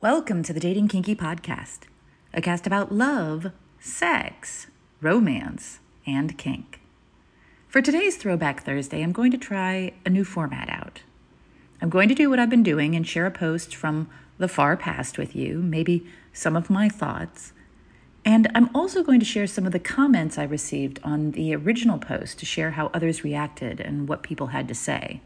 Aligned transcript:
Welcome 0.00 0.44
to 0.44 0.52
the 0.52 0.60
Dating 0.60 0.86
Kinky 0.86 1.16
Podcast, 1.16 1.88
a 2.32 2.40
cast 2.40 2.68
about 2.68 2.92
love, 2.92 3.50
sex, 3.80 4.68
romance, 5.00 5.80
and 6.06 6.38
kink. 6.38 6.80
For 7.66 7.82
today's 7.82 8.16
Throwback 8.16 8.62
Thursday, 8.64 9.02
I'm 9.02 9.10
going 9.10 9.32
to 9.32 9.36
try 9.36 9.94
a 10.06 10.10
new 10.10 10.22
format 10.22 10.68
out. 10.70 11.02
I'm 11.82 11.90
going 11.90 12.08
to 12.08 12.14
do 12.14 12.30
what 12.30 12.38
I've 12.38 12.48
been 12.48 12.62
doing 12.62 12.94
and 12.94 13.04
share 13.04 13.26
a 13.26 13.32
post 13.32 13.74
from 13.74 14.08
the 14.38 14.46
far 14.46 14.76
past 14.76 15.18
with 15.18 15.34
you, 15.34 15.58
maybe 15.58 16.06
some 16.32 16.54
of 16.54 16.70
my 16.70 16.88
thoughts. 16.88 17.52
And 18.24 18.48
I'm 18.54 18.70
also 18.76 19.02
going 19.02 19.18
to 19.18 19.26
share 19.26 19.48
some 19.48 19.66
of 19.66 19.72
the 19.72 19.80
comments 19.80 20.38
I 20.38 20.44
received 20.44 21.00
on 21.02 21.32
the 21.32 21.56
original 21.56 21.98
post 21.98 22.38
to 22.38 22.46
share 22.46 22.70
how 22.70 22.92
others 22.94 23.24
reacted 23.24 23.80
and 23.80 24.08
what 24.08 24.22
people 24.22 24.46
had 24.48 24.68
to 24.68 24.76
say. 24.76 25.22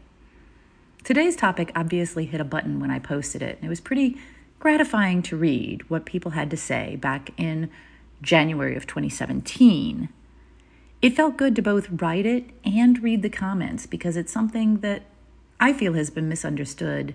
Today's 1.03 1.35
topic 1.35 1.71
obviously 1.75 2.25
hit 2.25 2.41
a 2.41 2.43
button 2.43 2.79
when 2.79 2.89
I 2.89 2.97
posted 2.97 3.43
it, 3.43 3.57
and 3.57 3.65
it 3.65 3.69
was 3.69 3.79
pretty 3.79 4.17
gratifying 4.63 5.21
to 5.21 5.35
read 5.35 5.83
what 5.89 6.05
people 6.05 6.31
had 6.31 6.49
to 6.49 6.55
say 6.55 6.95
back 6.95 7.31
in 7.35 7.69
January 8.21 8.77
of 8.77 8.87
2017. 8.87 10.07
It 11.01 11.17
felt 11.17 11.35
good 11.35 11.53
to 11.57 11.61
both 11.61 12.01
write 12.01 12.25
it 12.25 12.45
and 12.63 13.03
read 13.03 13.23
the 13.23 13.29
comments 13.29 13.85
because 13.85 14.15
it's 14.15 14.31
something 14.31 14.77
that 14.77 15.01
I 15.59 15.73
feel 15.73 15.95
has 15.95 16.09
been 16.09 16.29
misunderstood 16.29 17.13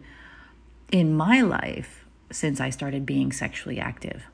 in 0.93 1.17
my 1.17 1.41
life 1.41 2.05
since 2.31 2.61
I 2.61 2.69
started 2.69 3.07
being 3.07 3.33
sexually 3.33 3.81
active. 3.81 4.25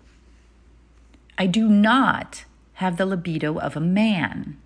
I 1.39 1.47
do 1.47 1.69
not 1.69 2.47
have 2.75 2.97
the 2.97 3.07
libido 3.07 3.61
of 3.61 3.77
a 3.77 3.81
man. 3.81 4.59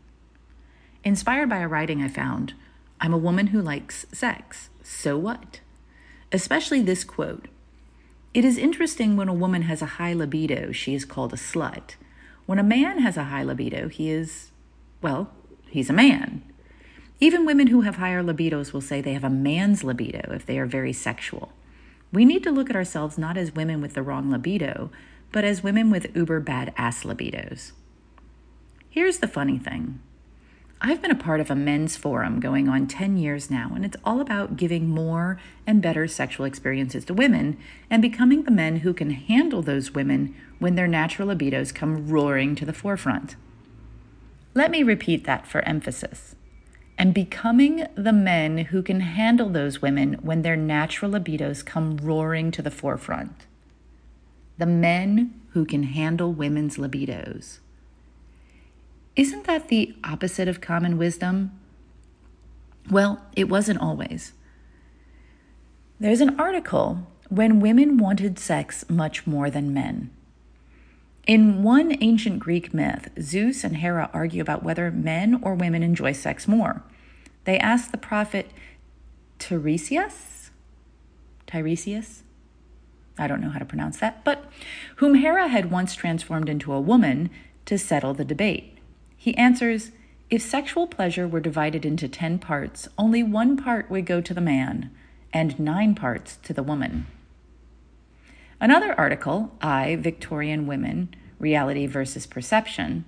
Inspired 1.04 1.50
by 1.50 1.58
a 1.58 1.68
writing 1.68 2.02
I 2.02 2.08
found, 2.08 2.54
I'm 2.98 3.12
a 3.12 3.18
woman 3.18 3.48
who 3.48 3.60
likes 3.60 4.06
sex. 4.10 4.70
So 4.82 5.18
what? 5.18 5.60
Especially 6.32 6.80
this 6.80 7.04
quote 7.04 7.46
It 8.34 8.44
is 8.44 8.58
interesting 8.58 9.16
when 9.16 9.28
a 9.28 9.34
woman 9.34 9.62
has 9.62 9.80
a 9.80 9.96
high 9.96 10.12
libido, 10.12 10.72
she 10.72 10.94
is 10.94 11.04
called 11.04 11.32
a 11.32 11.36
slut. 11.36 11.94
When 12.46 12.58
a 12.58 12.62
man 12.62 12.98
has 12.98 13.16
a 13.16 13.24
high 13.24 13.42
libido, 13.42 13.88
he 13.88 14.10
is, 14.10 14.50
well, 15.02 15.30
he's 15.68 15.90
a 15.90 15.94
man. 15.94 16.42
Even 17.20 17.46
women 17.46 17.68
who 17.68 17.80
have 17.82 17.96
higher 17.96 18.22
libidos 18.22 18.72
will 18.72 18.80
say 18.80 19.00
they 19.00 19.14
have 19.14 19.24
a 19.24 19.30
man's 19.30 19.82
libido 19.82 20.32
if 20.32 20.46
they 20.46 20.58
are 20.58 20.66
very 20.66 20.92
sexual. 20.92 21.52
We 22.12 22.24
need 22.24 22.42
to 22.44 22.50
look 22.50 22.70
at 22.70 22.76
ourselves 22.76 23.18
not 23.18 23.36
as 23.36 23.54
women 23.54 23.80
with 23.80 23.94
the 23.94 24.02
wrong 24.02 24.30
libido, 24.30 24.90
but 25.32 25.44
as 25.44 25.62
women 25.62 25.90
with 25.90 26.16
uber 26.16 26.40
bad 26.40 26.72
ass 26.76 27.04
libidos. 27.04 27.72
Here's 28.88 29.18
the 29.18 29.28
funny 29.28 29.58
thing 29.58 30.00
I've 30.80 31.02
been 31.02 31.10
a 31.10 31.16
part 31.16 31.40
of 31.40 31.50
a 31.50 31.56
men's 31.56 31.96
forum 31.96 32.38
going 32.38 32.68
on 32.68 32.86
10 32.86 33.16
years 33.16 33.50
now, 33.50 33.72
and 33.74 33.84
it's 33.84 33.96
all 34.04 34.20
about 34.20 34.56
giving 34.56 34.88
more 34.88 35.40
and 35.66 35.82
better 35.82 36.06
sexual 36.06 36.46
experiences 36.46 37.04
to 37.06 37.14
women 37.14 37.58
and 37.90 38.00
becoming 38.00 38.44
the 38.44 38.52
men 38.52 38.76
who 38.76 38.94
can 38.94 39.10
handle 39.10 39.60
those 39.60 39.90
women 39.90 40.36
when 40.60 40.76
their 40.76 40.86
natural 40.86 41.28
libidos 41.28 41.74
come 41.74 42.08
roaring 42.08 42.54
to 42.54 42.64
the 42.64 42.72
forefront. 42.72 43.34
Let 44.54 44.70
me 44.70 44.84
repeat 44.84 45.24
that 45.24 45.48
for 45.48 45.62
emphasis. 45.62 46.36
And 46.96 47.12
becoming 47.12 47.86
the 47.96 48.12
men 48.12 48.58
who 48.58 48.82
can 48.82 49.00
handle 49.00 49.48
those 49.48 49.82
women 49.82 50.14
when 50.14 50.42
their 50.42 50.56
natural 50.56 51.10
libidos 51.10 51.64
come 51.64 51.96
roaring 51.96 52.52
to 52.52 52.62
the 52.62 52.70
forefront. 52.70 53.46
The 54.58 54.66
men 54.66 55.40
who 55.52 55.64
can 55.64 55.84
handle 55.84 56.32
women's 56.32 56.76
libidos. 56.76 57.58
Isn't 59.18 59.48
that 59.48 59.66
the 59.66 59.96
opposite 60.04 60.46
of 60.46 60.60
common 60.60 60.96
wisdom? 60.96 61.50
Well, 62.88 63.20
it 63.34 63.48
wasn't 63.48 63.80
always. 63.80 64.32
There's 65.98 66.20
an 66.20 66.38
article 66.38 67.08
when 67.28 67.58
women 67.58 67.98
wanted 67.98 68.38
sex 68.38 68.88
much 68.88 69.26
more 69.26 69.50
than 69.50 69.74
men. 69.74 70.10
In 71.26 71.64
one 71.64 71.96
ancient 72.00 72.38
Greek 72.38 72.72
myth, 72.72 73.08
Zeus 73.20 73.64
and 73.64 73.78
Hera 73.78 74.08
argue 74.14 74.40
about 74.40 74.62
whether 74.62 74.88
men 74.92 75.40
or 75.42 75.56
women 75.56 75.82
enjoy 75.82 76.12
sex 76.12 76.46
more. 76.46 76.84
They 77.42 77.58
ask 77.58 77.90
the 77.90 77.98
prophet 77.98 78.52
Tiresias, 79.40 80.50
Tiresias, 81.48 82.22
I 83.18 83.26
don't 83.26 83.40
know 83.40 83.50
how 83.50 83.58
to 83.58 83.64
pronounce 83.64 83.98
that, 83.98 84.22
but 84.22 84.44
whom 84.96 85.16
Hera 85.16 85.48
had 85.48 85.72
once 85.72 85.96
transformed 85.96 86.48
into 86.48 86.72
a 86.72 86.80
woman 86.80 87.30
to 87.66 87.76
settle 87.76 88.14
the 88.14 88.24
debate. 88.24 88.77
He 89.18 89.36
answers 89.36 89.90
If 90.30 90.40
sexual 90.40 90.86
pleasure 90.86 91.26
were 91.26 91.40
divided 91.40 91.84
into 91.84 92.08
10 92.08 92.38
parts, 92.38 92.88
only 92.96 93.22
one 93.22 93.56
part 93.56 93.90
would 93.90 94.06
go 94.06 94.20
to 94.20 94.32
the 94.32 94.40
man 94.40 94.90
and 95.32 95.58
nine 95.58 95.94
parts 95.94 96.36
to 96.44 96.54
the 96.54 96.62
woman. 96.62 97.06
Another 98.60 98.98
article, 98.98 99.52
I, 99.60 99.96
Victorian 99.96 100.66
Women 100.66 101.14
Reality 101.38 101.86
versus 101.86 102.26
Perception, 102.26 103.04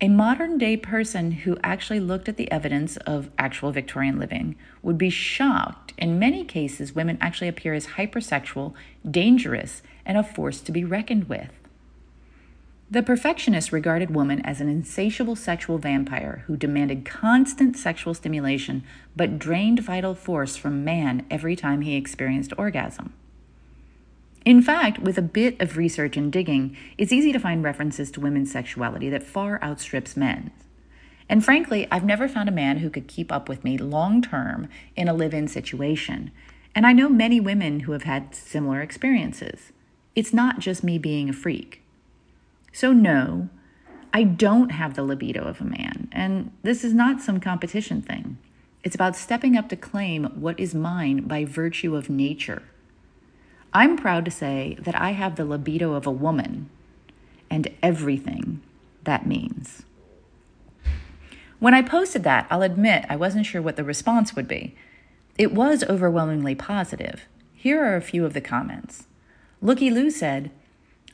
a 0.00 0.08
modern 0.08 0.58
day 0.58 0.76
person 0.76 1.30
who 1.30 1.56
actually 1.62 2.00
looked 2.00 2.28
at 2.28 2.36
the 2.36 2.50
evidence 2.50 2.96
of 2.98 3.30
actual 3.38 3.70
Victorian 3.70 4.18
living 4.18 4.56
would 4.82 4.98
be 4.98 5.10
shocked. 5.10 5.92
In 5.96 6.18
many 6.18 6.44
cases, 6.44 6.92
women 6.92 7.18
actually 7.20 7.46
appear 7.46 7.72
as 7.72 7.86
hypersexual, 7.86 8.74
dangerous, 9.08 9.82
and 10.04 10.18
a 10.18 10.24
force 10.24 10.60
to 10.62 10.72
be 10.72 10.84
reckoned 10.84 11.28
with. 11.28 11.50
The 12.92 13.02
perfectionist 13.02 13.72
regarded 13.72 14.14
woman 14.14 14.44
as 14.44 14.60
an 14.60 14.68
insatiable 14.68 15.34
sexual 15.34 15.78
vampire 15.78 16.44
who 16.46 16.58
demanded 16.58 17.06
constant 17.06 17.74
sexual 17.74 18.12
stimulation 18.12 18.84
but 19.16 19.38
drained 19.38 19.80
vital 19.80 20.14
force 20.14 20.58
from 20.58 20.84
man 20.84 21.24
every 21.30 21.56
time 21.56 21.80
he 21.80 21.96
experienced 21.96 22.52
orgasm. 22.58 23.14
In 24.44 24.60
fact, 24.60 24.98
with 24.98 25.16
a 25.16 25.22
bit 25.22 25.58
of 25.58 25.78
research 25.78 26.18
and 26.18 26.30
digging, 26.30 26.76
it's 26.98 27.14
easy 27.14 27.32
to 27.32 27.38
find 27.38 27.64
references 27.64 28.10
to 28.10 28.20
women's 28.20 28.52
sexuality 28.52 29.08
that 29.08 29.22
far 29.22 29.58
outstrips 29.62 30.14
men's. 30.14 30.50
And 31.30 31.42
frankly, 31.42 31.88
I've 31.90 32.04
never 32.04 32.28
found 32.28 32.50
a 32.50 32.52
man 32.52 32.80
who 32.80 32.90
could 32.90 33.08
keep 33.08 33.32
up 33.32 33.48
with 33.48 33.64
me 33.64 33.78
long 33.78 34.20
term 34.20 34.68
in 34.96 35.08
a 35.08 35.14
live 35.14 35.32
in 35.32 35.48
situation. 35.48 36.30
And 36.74 36.86
I 36.86 36.92
know 36.92 37.08
many 37.08 37.40
women 37.40 37.80
who 37.80 37.92
have 37.92 38.02
had 38.02 38.34
similar 38.34 38.82
experiences. 38.82 39.72
It's 40.14 40.34
not 40.34 40.58
just 40.58 40.84
me 40.84 40.98
being 40.98 41.30
a 41.30 41.32
freak. 41.32 41.81
So, 42.82 42.92
no, 42.92 43.48
I 44.12 44.24
don't 44.24 44.70
have 44.70 44.94
the 44.94 45.04
libido 45.04 45.44
of 45.44 45.60
a 45.60 45.64
man. 45.64 46.08
And 46.10 46.50
this 46.64 46.82
is 46.82 46.92
not 46.92 47.20
some 47.20 47.38
competition 47.38 48.02
thing. 48.02 48.38
It's 48.82 48.96
about 48.96 49.14
stepping 49.14 49.56
up 49.56 49.68
to 49.68 49.76
claim 49.76 50.24
what 50.34 50.58
is 50.58 50.74
mine 50.74 51.28
by 51.28 51.44
virtue 51.44 51.94
of 51.94 52.10
nature. 52.10 52.64
I'm 53.72 53.96
proud 53.96 54.24
to 54.24 54.32
say 54.32 54.76
that 54.80 55.00
I 55.00 55.12
have 55.12 55.36
the 55.36 55.44
libido 55.44 55.92
of 55.92 56.08
a 56.08 56.10
woman 56.10 56.70
and 57.48 57.68
everything 57.84 58.60
that 59.04 59.28
means. 59.28 59.84
When 61.60 61.74
I 61.74 61.82
posted 61.82 62.24
that, 62.24 62.48
I'll 62.50 62.62
admit 62.62 63.06
I 63.08 63.14
wasn't 63.14 63.46
sure 63.46 63.62
what 63.62 63.76
the 63.76 63.84
response 63.84 64.34
would 64.34 64.48
be. 64.48 64.74
It 65.38 65.54
was 65.54 65.84
overwhelmingly 65.84 66.56
positive. 66.56 67.28
Here 67.54 67.80
are 67.80 67.94
a 67.94 68.02
few 68.02 68.24
of 68.26 68.32
the 68.32 68.40
comments. 68.40 69.06
Looky 69.60 69.88
Lou 69.88 70.10
said, 70.10 70.50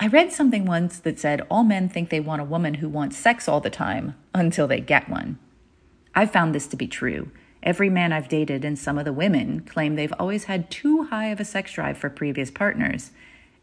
I 0.00 0.06
read 0.06 0.32
something 0.32 0.64
once 0.64 0.98
that 1.00 1.18
said 1.18 1.42
all 1.50 1.64
men 1.64 1.88
think 1.88 2.08
they 2.08 2.20
want 2.20 2.40
a 2.40 2.44
woman 2.44 2.74
who 2.74 2.88
wants 2.88 3.16
sex 3.16 3.48
all 3.48 3.60
the 3.60 3.70
time 3.70 4.14
until 4.32 4.68
they 4.68 4.80
get 4.80 5.08
one. 5.08 5.38
I've 6.14 6.30
found 6.30 6.54
this 6.54 6.68
to 6.68 6.76
be 6.76 6.86
true. 6.86 7.30
Every 7.62 7.90
man 7.90 8.12
I've 8.12 8.28
dated 8.28 8.64
and 8.64 8.78
some 8.78 8.96
of 8.98 9.04
the 9.04 9.12
women 9.12 9.60
claim 9.60 9.96
they've 9.96 10.12
always 10.18 10.44
had 10.44 10.70
too 10.70 11.04
high 11.04 11.26
of 11.26 11.40
a 11.40 11.44
sex 11.44 11.72
drive 11.72 11.98
for 11.98 12.08
previous 12.10 12.50
partners. 12.50 13.10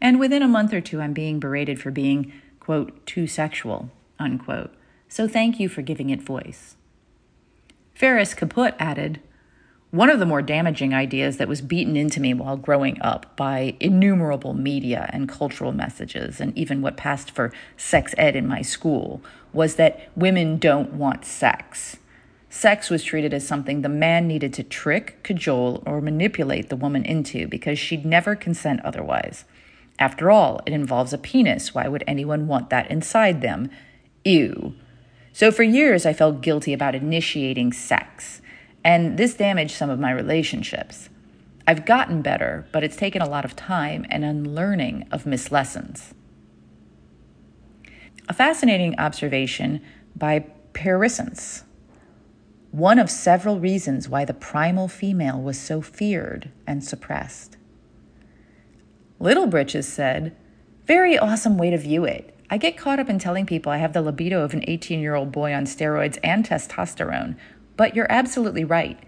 And 0.00 0.20
within 0.20 0.42
a 0.42 0.48
month 0.48 0.74
or 0.74 0.82
two, 0.82 1.00
I'm 1.00 1.14
being 1.14 1.40
berated 1.40 1.80
for 1.80 1.90
being, 1.90 2.32
quote, 2.60 3.06
too 3.06 3.26
sexual, 3.26 3.90
unquote. 4.18 4.74
So 5.08 5.26
thank 5.26 5.58
you 5.58 5.70
for 5.70 5.80
giving 5.80 6.10
it 6.10 6.20
voice. 6.20 6.76
Ferris 7.94 8.34
Kaput 8.34 8.74
added, 8.78 9.20
one 9.90 10.10
of 10.10 10.18
the 10.18 10.26
more 10.26 10.42
damaging 10.42 10.92
ideas 10.92 11.36
that 11.36 11.48
was 11.48 11.60
beaten 11.60 11.96
into 11.96 12.20
me 12.20 12.34
while 12.34 12.56
growing 12.56 13.00
up 13.00 13.36
by 13.36 13.76
innumerable 13.80 14.52
media 14.52 15.08
and 15.12 15.28
cultural 15.28 15.72
messages, 15.72 16.40
and 16.40 16.56
even 16.58 16.82
what 16.82 16.96
passed 16.96 17.30
for 17.30 17.52
sex 17.76 18.14
ed 18.18 18.34
in 18.34 18.46
my 18.46 18.62
school, 18.62 19.22
was 19.52 19.76
that 19.76 20.08
women 20.16 20.58
don't 20.58 20.92
want 20.92 21.24
sex. 21.24 21.96
Sex 22.48 22.90
was 22.90 23.04
treated 23.04 23.34
as 23.34 23.46
something 23.46 23.82
the 23.82 23.88
man 23.88 24.26
needed 24.26 24.52
to 24.54 24.62
trick, 24.62 25.22
cajole, 25.22 25.82
or 25.86 26.00
manipulate 26.00 26.68
the 26.68 26.76
woman 26.76 27.04
into 27.04 27.46
because 27.46 27.78
she'd 27.78 28.04
never 28.04 28.34
consent 28.34 28.80
otherwise. 28.84 29.44
After 29.98 30.30
all, 30.30 30.60
it 30.66 30.72
involves 30.72 31.12
a 31.12 31.18
penis. 31.18 31.74
Why 31.74 31.88
would 31.88 32.04
anyone 32.06 32.46
want 32.46 32.70
that 32.70 32.90
inside 32.90 33.40
them? 33.40 33.70
Ew. 34.24 34.74
So 35.32 35.50
for 35.50 35.62
years, 35.62 36.06
I 36.06 36.12
felt 36.12 36.40
guilty 36.40 36.72
about 36.72 36.94
initiating 36.94 37.72
sex. 37.72 38.40
And 38.86 39.18
this 39.18 39.34
damaged 39.34 39.72
some 39.72 39.90
of 39.90 39.98
my 39.98 40.12
relationships. 40.12 41.08
I've 41.66 41.84
gotten 41.84 42.22
better, 42.22 42.68
but 42.70 42.84
it's 42.84 42.94
taken 42.94 43.20
a 43.20 43.28
lot 43.28 43.44
of 43.44 43.56
time 43.56 44.06
and 44.10 44.24
unlearning 44.24 45.08
of 45.10 45.26
missed 45.26 45.50
lessons. 45.50 46.14
A 48.28 48.32
fascinating 48.32 48.96
observation 48.96 49.80
by 50.14 50.46
Perissense. 50.72 51.64
One 52.70 53.00
of 53.00 53.10
several 53.10 53.58
reasons 53.58 54.08
why 54.08 54.24
the 54.24 54.32
primal 54.32 54.86
female 54.86 55.42
was 55.42 55.58
so 55.58 55.82
feared 55.82 56.52
and 56.64 56.84
suppressed. 56.84 57.56
Little 59.18 59.48
Britches 59.48 59.88
said, 59.88 60.36
Very 60.84 61.18
awesome 61.18 61.58
way 61.58 61.70
to 61.70 61.78
view 61.78 62.04
it. 62.04 62.38
I 62.48 62.58
get 62.58 62.76
caught 62.76 63.00
up 63.00 63.08
in 63.08 63.18
telling 63.18 63.46
people 63.46 63.72
I 63.72 63.78
have 63.78 63.94
the 63.94 64.02
libido 64.02 64.42
of 64.44 64.54
an 64.54 64.62
18 64.68 65.00
year 65.00 65.16
old 65.16 65.32
boy 65.32 65.52
on 65.52 65.64
steroids 65.64 66.18
and 66.22 66.48
testosterone, 66.48 67.34
but 67.76 67.94
you're 67.94 68.10
absolutely 68.10 68.64
right. 68.64 68.98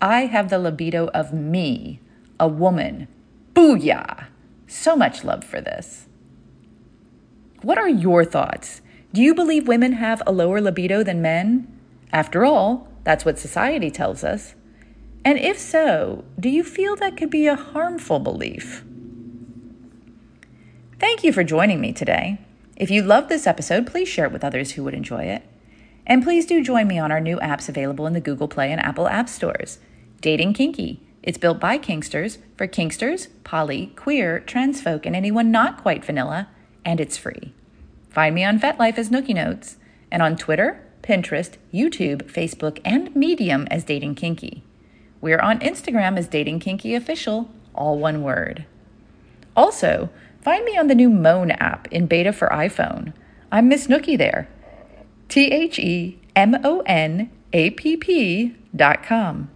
I 0.00 0.26
have 0.26 0.50
the 0.50 0.58
libido 0.58 1.08
of 1.08 1.32
me, 1.32 2.00
a 2.40 2.48
woman. 2.48 3.08
Booyah! 3.54 4.26
So 4.66 4.96
much 4.96 5.22
love 5.24 5.44
for 5.44 5.60
this. 5.60 6.06
What 7.62 7.78
are 7.78 7.88
your 7.88 8.24
thoughts? 8.24 8.80
Do 9.12 9.22
you 9.22 9.34
believe 9.34 9.68
women 9.68 9.92
have 9.92 10.22
a 10.26 10.32
lower 10.32 10.60
libido 10.60 11.02
than 11.02 11.22
men? 11.22 11.68
After 12.12 12.44
all, 12.44 12.88
that's 13.04 13.24
what 13.24 13.38
society 13.38 13.90
tells 13.90 14.24
us. 14.24 14.54
And 15.24 15.38
if 15.38 15.58
so, 15.58 16.24
do 16.40 16.48
you 16.48 16.64
feel 16.64 16.96
that 16.96 17.16
could 17.16 17.30
be 17.30 17.46
a 17.46 17.54
harmful 17.54 18.18
belief? 18.18 18.84
Thank 20.98 21.22
you 21.22 21.32
for 21.32 21.44
joining 21.44 21.80
me 21.80 21.92
today. 21.92 22.38
If 22.76 22.90
you 22.90 23.02
loved 23.02 23.28
this 23.28 23.46
episode, 23.46 23.86
please 23.86 24.08
share 24.08 24.26
it 24.26 24.32
with 24.32 24.44
others 24.44 24.72
who 24.72 24.84
would 24.84 24.94
enjoy 24.94 25.24
it. 25.24 25.44
And 26.06 26.22
please 26.22 26.46
do 26.46 26.62
join 26.62 26.88
me 26.88 26.98
on 26.98 27.12
our 27.12 27.20
new 27.20 27.38
apps 27.38 27.68
available 27.68 28.06
in 28.06 28.12
the 28.12 28.20
Google 28.20 28.48
Play 28.48 28.72
and 28.72 28.80
Apple 28.80 29.08
App 29.08 29.28
Stores. 29.28 29.78
Dating 30.20 30.52
Kinky. 30.52 31.00
It's 31.22 31.38
built 31.38 31.60
by 31.60 31.78
Kinksters 31.78 32.38
for 32.56 32.66
Kinksters, 32.66 33.28
poly, 33.44 33.92
queer, 33.94 34.40
trans 34.40 34.80
folk, 34.80 35.06
and 35.06 35.14
anyone 35.14 35.52
not 35.52 35.80
quite 35.80 36.04
vanilla, 36.04 36.48
and 36.84 37.00
it's 37.00 37.16
free. 37.16 37.52
Find 38.10 38.34
me 38.34 38.44
on 38.44 38.58
FetLife 38.58 38.98
as 38.98 39.10
Nookie 39.10 39.34
Notes, 39.34 39.76
and 40.10 40.20
on 40.20 40.36
Twitter, 40.36 40.84
Pinterest, 41.02 41.56
YouTube, 41.72 42.22
Facebook, 42.24 42.80
and 42.84 43.14
Medium 43.14 43.68
as 43.70 43.84
Dating 43.84 44.14
Kinky. 44.14 44.64
We're 45.20 45.38
on 45.38 45.60
Instagram 45.60 46.18
as 46.18 46.26
Dating 46.26 46.58
Kinky 46.58 46.94
Official, 46.94 47.50
all 47.74 47.98
one 47.98 48.22
word. 48.22 48.66
Also, 49.56 50.10
find 50.40 50.64
me 50.64 50.76
on 50.76 50.88
the 50.88 50.94
new 50.94 51.08
Moan 51.08 51.52
app 51.52 51.86
in 51.92 52.06
beta 52.06 52.32
for 52.32 52.48
iPhone. 52.48 53.12
I'm 53.50 53.68
Miss 53.68 53.86
Nookie 53.86 54.18
there. 54.18 54.48
T 55.32 55.46
H 55.46 55.78
E 55.78 56.20
M 56.36 56.54
O 56.62 56.82
N 56.84 57.30
A 57.54 57.70
P 57.70 57.96
P 57.96 58.54
dot 58.76 59.02
com. 59.02 59.50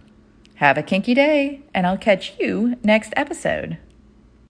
Have 0.55 0.75
a 0.75 0.81
kinky 0.81 1.13
day, 1.13 1.61
and 1.71 1.85
I'll 1.85 1.99
catch 1.99 2.33
you 2.39 2.77
next 2.83 3.13
episode. 3.15 3.77